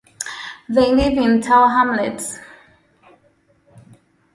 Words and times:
They 0.67 0.95
live 0.95 1.15
in 1.15 1.41
Tower 1.43 1.67
Hamlets. 1.69 2.39